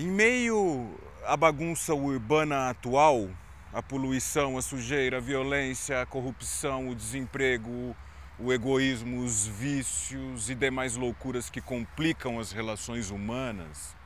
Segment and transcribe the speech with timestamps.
[0.00, 3.28] Em meio à bagunça urbana atual,
[3.72, 7.96] a poluição, a sujeira, a violência, a corrupção, o desemprego,
[8.38, 13.96] o egoísmo, os vícios e demais loucuras que complicam as relações humanas,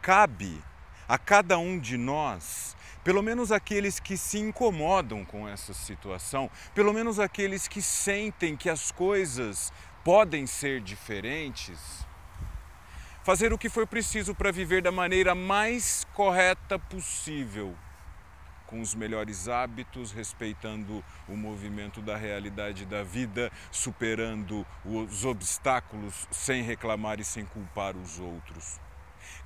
[0.00, 0.62] cabe
[1.08, 6.92] a cada um de nós, pelo menos aqueles que se incomodam com essa situação, pelo
[6.92, 9.72] menos aqueles que sentem que as coisas
[10.04, 12.06] podem ser diferentes,
[13.24, 17.74] fazer o que for preciso para viver da maneira mais correta possível,
[18.66, 26.62] com os melhores hábitos, respeitando o movimento da realidade da vida, superando os obstáculos sem
[26.62, 28.78] reclamar e sem culpar os outros.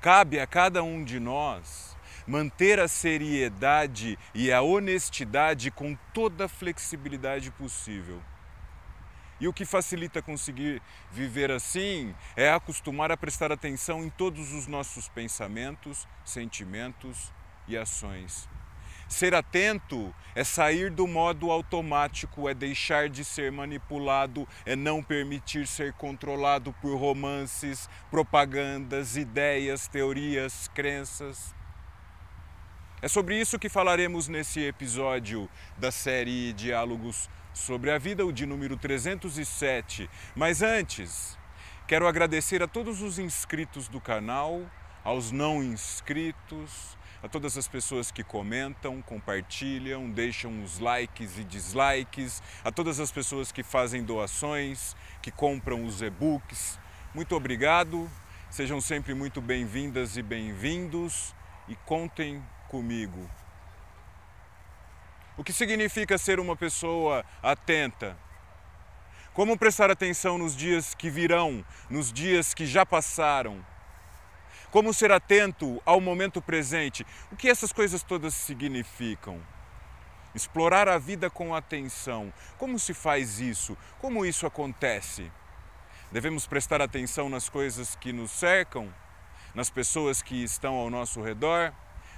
[0.01, 6.49] Cabe a cada um de nós manter a seriedade e a honestidade com toda a
[6.49, 8.21] flexibilidade possível
[9.41, 14.67] e o que facilita conseguir viver assim é acostumar a prestar atenção em todos os
[14.67, 17.33] nossos pensamentos, sentimentos
[17.67, 18.49] e ações.
[19.09, 25.67] Ser atento é sair do modo automático, é deixar de ser manipulado, é não permitir
[25.67, 31.55] ser controlado por romances, propagandas, ideias, teorias, crenças.
[33.01, 38.45] É sobre isso que falaremos nesse episódio da série Diálogos sobre a vida, o de
[38.45, 40.11] número 307.
[40.35, 41.39] Mas antes,
[41.87, 44.69] quero agradecer a todos os inscritos do canal,
[45.05, 52.43] aos não inscritos, a todas as pessoas que comentam, compartilham, deixam os likes e dislikes,
[52.65, 56.81] a todas as pessoas que fazem doações, que compram os e-books.
[57.15, 58.11] Muito obrigado,
[58.51, 61.33] sejam sempre muito bem-vindas e bem-vindos
[61.69, 63.29] e contem comigo.
[65.37, 68.17] O que significa ser uma pessoa atenta?
[69.33, 73.65] Como prestar atenção nos dias que virão, nos dias que já passaram?
[74.71, 77.07] Como ser atento ao momento presente?
[77.31, 79.41] O que essas coisas todas significam?
[80.35, 82.33] Explorar a vida com atenção.
[82.59, 83.79] Como se faz isso?
[84.01, 85.31] Como isso acontece?
[86.11, 88.93] Devemos prestar atenção nas coisas que nos cercam,
[89.55, 91.73] nas pessoas que estão ao nosso redor,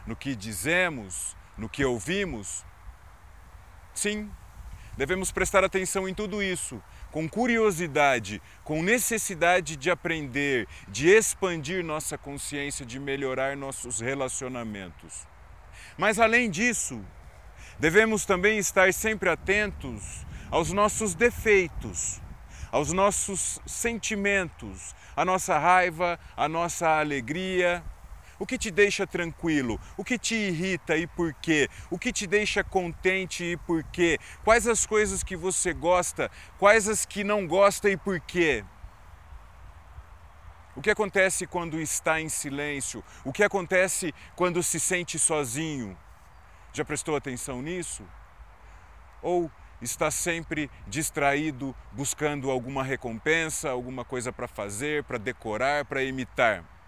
[0.07, 2.65] no que dizemos, no que ouvimos,
[3.95, 4.31] Sim,
[4.97, 12.17] devemos prestar atenção em tudo isso, com curiosidade, com necessidade de aprender, de expandir nossa
[12.17, 15.27] consciência, de melhorar nossos relacionamentos.
[15.99, 17.05] Mas além disso,
[17.79, 22.21] devemos também estar sempre atentos aos nossos defeitos,
[22.71, 27.85] aos nossos sentimentos, a nossa raiva, a nossa alegria,
[28.41, 29.79] o que te deixa tranquilo?
[29.99, 31.69] O que te irrita e por quê?
[31.91, 34.19] O que te deixa contente e por quê?
[34.43, 36.31] Quais as coisas que você gosta?
[36.59, 38.65] Quais as que não gosta e por quê?
[40.75, 43.05] O que acontece quando está em silêncio?
[43.23, 45.97] O que acontece quando se sente sozinho?
[46.73, 48.03] Já prestou atenção nisso?
[49.21, 49.51] Ou
[49.83, 56.80] está sempre distraído buscando alguma recompensa, alguma coisa para fazer, para decorar, para imitar?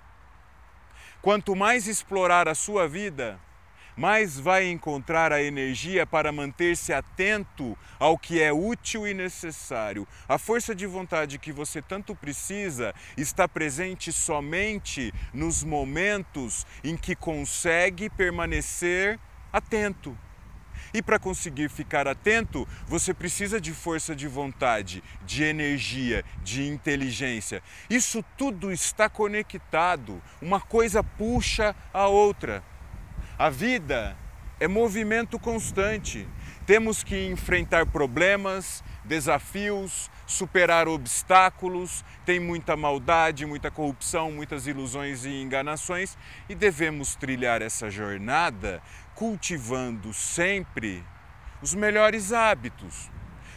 [1.23, 3.39] Quanto mais explorar a sua vida,
[3.97, 10.05] mais vai encontrar a energia para manter-se atento ao que é útil e necessário.
[10.29, 17.15] A força de vontade que você tanto precisa está presente somente nos momentos em que
[17.15, 19.17] consegue permanecer
[19.53, 20.19] atento.
[20.95, 27.63] E para conseguir ficar atento, você precisa de força de vontade, de energia, de inteligência.
[27.89, 32.63] Isso tudo está conectado, uma coisa puxa a outra.
[33.39, 34.17] A vida
[34.61, 36.29] é movimento constante.
[36.65, 45.43] Temos que enfrentar problemas, desafios, superar obstáculos, tem muita maldade, muita corrupção, muitas ilusões e
[45.43, 46.17] enganações
[46.49, 48.83] e devemos trilhar essa jornada
[49.15, 51.05] cultivando sempre
[51.61, 53.11] os melhores hábitos,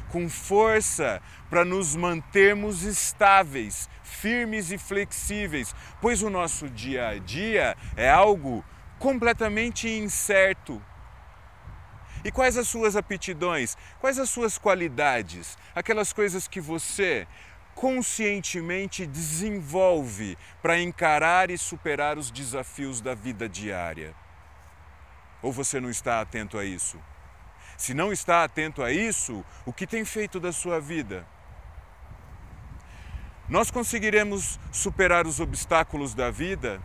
[0.10, 7.75] com força para nos mantermos estáveis, firmes e flexíveis, pois o nosso dia a dia
[7.96, 8.64] é algo
[9.00, 10.81] completamente incerto.
[12.25, 13.77] E quais as suas aptidões?
[14.01, 15.56] Quais as suas qualidades?
[15.75, 17.27] Aquelas coisas que você
[17.75, 24.16] conscientemente desenvolve para encarar e superar os desafios da vida diária.
[25.39, 27.00] Ou você não está atento a isso?
[27.77, 31.27] Se não está atento a isso, o que tem feito da sua vida?
[33.48, 36.81] Nós conseguiremos superar os obstáculos da vida,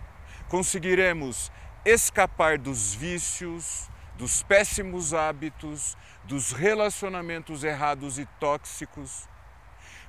[0.50, 1.50] conseguiremos
[1.86, 3.88] escapar dos vícios,
[4.20, 9.26] dos péssimos hábitos, dos relacionamentos errados e tóxicos,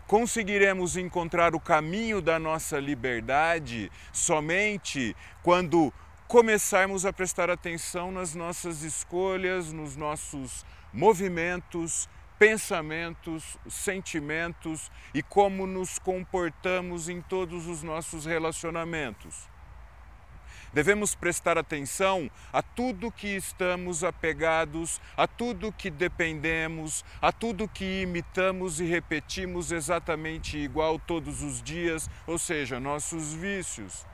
[0.05, 5.93] conseguiremos encontrar o caminho da nossa liberdade somente quando
[6.27, 15.97] começarmos a prestar atenção nas nossas escolhas, nos nossos movimentos, pensamentos, sentimentos e como nos
[15.97, 19.49] comportamos em todos os nossos relacionamentos.
[20.73, 28.03] Devemos prestar atenção a tudo que estamos apegados, a tudo que dependemos, a tudo que
[28.03, 34.05] imitamos e repetimos exatamente igual todos os dias, ou seja, nossos vícios.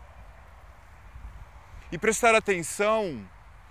[1.91, 3.23] E prestar atenção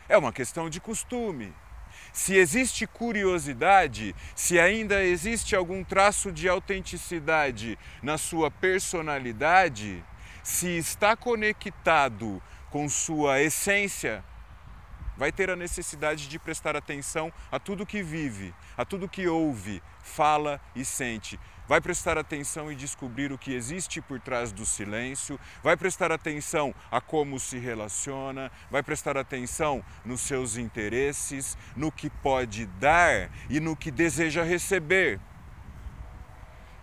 [0.09, 1.53] é uma questão de costume.
[2.13, 10.05] Se existe curiosidade, se ainda existe algum traço de autenticidade na sua personalidade,
[10.43, 12.41] se está conectado
[12.77, 14.23] com sua essência,
[15.17, 19.83] vai ter a necessidade de prestar atenção a tudo que vive, a tudo que ouve,
[20.03, 21.41] fala e sente.
[21.67, 26.75] Vai prestar atenção e descobrir o que existe por trás do silêncio, vai prestar atenção
[26.91, 33.59] a como se relaciona, vai prestar atenção nos seus interesses, no que pode dar e
[33.59, 35.19] no que deseja receber.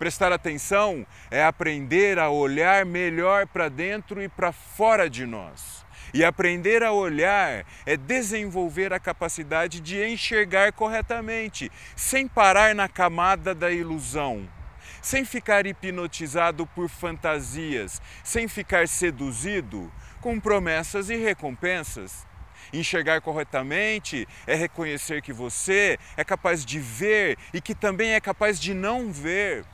[0.04, 5.82] Prestar atenção é aprender a olhar melhor para dentro e para fora de nós.
[6.12, 13.54] E aprender a olhar é desenvolver a capacidade de enxergar corretamente, sem parar na camada
[13.54, 14.46] da ilusão,
[15.00, 19.90] sem ficar hipnotizado por fantasias, sem ficar seduzido
[20.20, 22.26] com promessas e recompensas.
[22.74, 28.60] Enxergar corretamente é reconhecer que você é capaz de ver e que também é capaz
[28.60, 29.64] de não ver.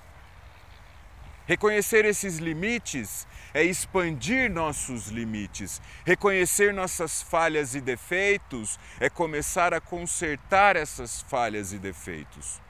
[1.51, 5.83] Reconhecer esses limites é expandir nossos limites.
[6.07, 12.61] Reconhecer nossas falhas e defeitos é começar a consertar essas falhas e defeitos.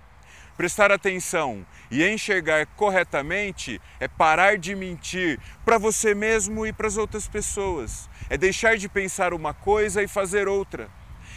[0.56, 6.96] Prestar atenção e enxergar corretamente é parar de mentir para você mesmo e para as
[6.96, 8.08] outras pessoas.
[8.30, 10.88] É deixar de pensar uma coisa e fazer outra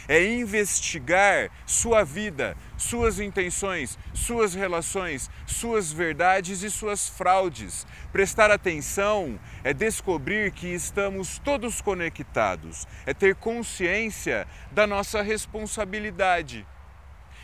[0.08, 7.86] é investigar sua vida, suas intenções, suas relações, suas verdades e suas fraudes.
[8.12, 16.66] Prestar atenção é descobrir que estamos todos conectados, é ter consciência da nossa responsabilidade.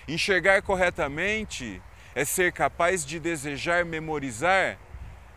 [0.06, 1.80] Enxergar corretamente
[2.14, 4.78] é ser capaz de desejar memorizar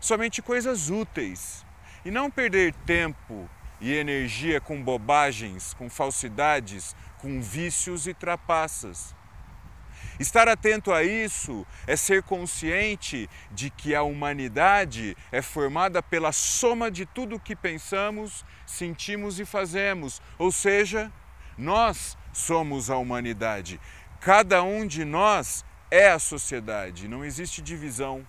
[0.00, 1.64] somente coisas úteis
[2.04, 3.48] e não perder tempo
[3.80, 9.14] e energia com bobagens, com falsidades, com vícios e trapaças.
[10.18, 16.88] Estar atento a isso é ser consciente de que a humanidade é formada pela soma
[16.90, 21.12] de tudo o que pensamos, sentimos e fazemos, ou seja,
[21.58, 23.80] nós somos a humanidade.
[24.20, 28.26] Cada um de nós é a sociedade, não existe divisão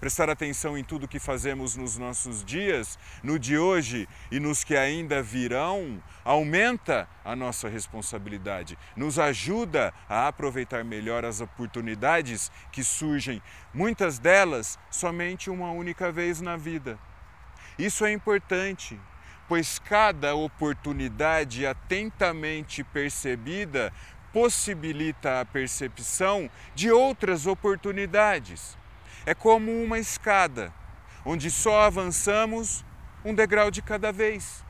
[0.00, 4.76] prestar atenção em tudo que fazemos nos nossos dias, no de hoje e nos que
[4.76, 13.42] ainda virão, aumenta a nossa responsabilidade, nos ajuda a aproveitar melhor as oportunidades que surgem,
[13.72, 16.98] muitas delas somente uma única vez na vida.
[17.78, 18.98] Isso é importante,
[19.48, 23.92] pois cada oportunidade atentamente percebida
[24.32, 28.76] possibilita a percepção de outras oportunidades.
[29.26, 30.72] É como uma escada,
[31.24, 32.84] onde só avançamos
[33.24, 34.64] um degrau de cada vez.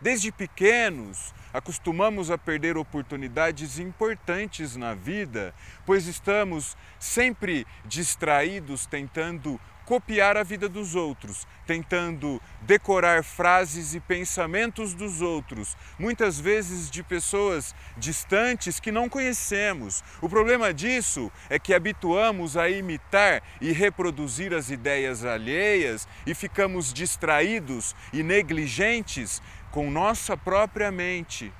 [0.00, 10.36] Desde pequenos, acostumamos a perder oportunidades importantes na vida, pois estamos sempre distraídos tentando copiar
[10.36, 17.74] a vida dos outros, tentando decorar frases e pensamentos dos outros, muitas vezes de pessoas
[17.96, 20.02] distantes que não conhecemos.
[20.20, 26.92] O problema disso é que habituamos a imitar e reproduzir as ideias alheias e ficamos
[26.92, 31.52] distraídos e negligentes com nossa própria mente,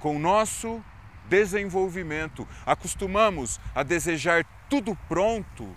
[0.00, 0.82] com nosso
[1.28, 2.46] desenvolvimento.
[2.66, 5.76] Acostumamos a desejar tudo pronto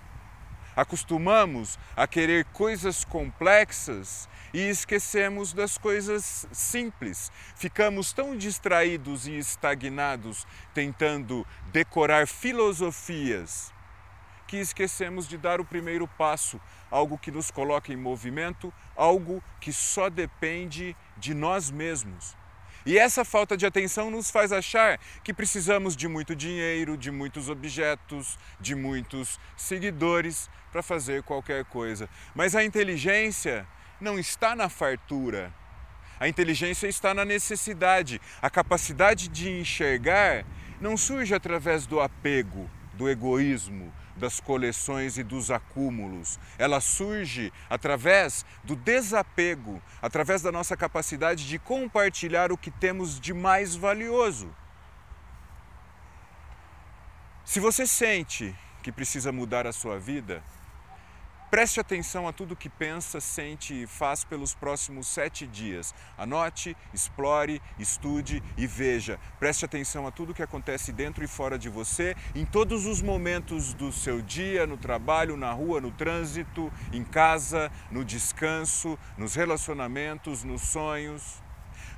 [0.77, 7.31] Acostumamos a querer coisas complexas e esquecemos das coisas simples.
[7.55, 13.74] Ficamos tão distraídos e estagnados tentando decorar filosofias
[14.48, 19.74] que esquecemos de dar o primeiro passo, algo que nos coloca em movimento, algo que
[19.74, 22.37] só depende de nós mesmos.
[22.88, 27.50] E essa falta de atenção nos faz achar que precisamos de muito dinheiro, de muitos
[27.50, 32.10] objetos, de muitos seguidores para fazer qualquer coisa.
[32.34, 33.67] Mas a inteligência
[34.00, 35.53] não está na fartura.
[36.17, 38.22] A inteligência está na necessidade.
[38.41, 40.46] A capacidade de enxergar
[40.79, 46.39] não surge através do apego, do egoísmo, das coleções e dos acúmulos.
[46.57, 53.33] Ela surge através do desapego, através da nossa capacidade de compartilhar o que temos de
[53.33, 54.53] mais valioso.
[57.45, 60.43] Se você sente que precisa mudar a sua vida,
[61.50, 65.96] Preste atenção a tudo que pensa, sente e faz pelos próximos sete dias.
[66.18, 69.18] Anote, explore, estude e veja.
[69.39, 73.74] Preste atenção a tudo que acontece dentro e fora de você, em todos os momentos
[73.74, 80.44] do seu dia, no trabalho, na rua, no trânsito, em casa, no descanso, nos relacionamentos,
[80.44, 81.42] nos sonhos.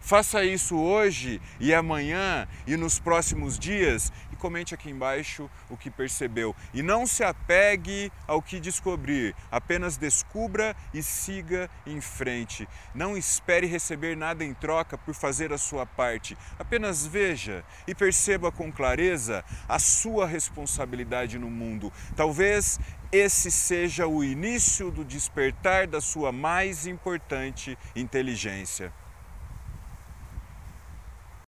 [0.01, 6.55] Faça isso hoje e amanhã e nos próximos dias comente aqui embaixo o que percebeu.
[6.73, 12.67] E não se apegue ao que descobrir, apenas descubra e siga em frente.
[12.95, 16.35] Não espere receber nada em troca por fazer a sua parte.
[16.57, 21.93] Apenas veja e perceba com clareza a sua responsabilidade no mundo.
[22.15, 22.79] Talvez
[23.11, 28.93] esse seja o início do despertar da sua mais importante inteligência.